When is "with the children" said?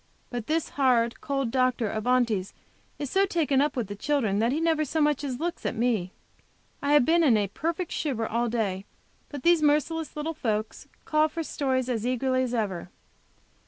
3.75-4.39